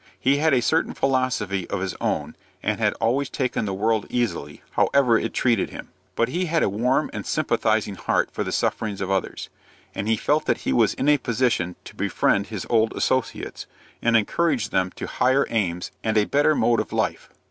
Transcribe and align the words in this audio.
He 0.19 0.37
had 0.37 0.51
a 0.51 0.63
certain 0.63 0.95
philosophy 0.95 1.69
of 1.69 1.79
his 1.79 1.93
own, 2.01 2.35
and 2.63 2.79
had 2.79 2.93
always 2.93 3.29
taken 3.29 3.65
the 3.65 3.73
world 3.75 4.07
easily, 4.09 4.63
however 4.71 5.15
it 5.19 5.31
treated 5.31 5.69
him; 5.69 5.89
but 6.15 6.27
he 6.29 6.45
had 6.45 6.63
a 6.63 6.69
warm 6.69 7.11
and 7.13 7.23
sympathizing 7.23 7.93
heart 7.93 8.31
for 8.31 8.43
the 8.43 8.51
sufferings 8.51 8.99
of 8.99 9.11
others, 9.11 9.49
and 9.93 10.07
he 10.07 10.17
felt 10.17 10.45
that 10.47 10.61
he 10.65 10.73
was 10.73 10.95
in 10.95 11.07
a 11.07 11.19
position 11.19 11.75
to 11.85 11.93
befriend 11.93 12.47
his 12.47 12.65
old 12.67 12.93
associates, 12.93 13.67
and 14.01 14.17
encourage 14.17 14.69
them 14.69 14.91
to 14.95 15.05
higher 15.05 15.45
aims 15.51 15.91
and 16.03 16.17
a 16.17 16.25
better 16.25 16.55
mode 16.55 16.79
of 16.79 16.91
life. 16.91 17.29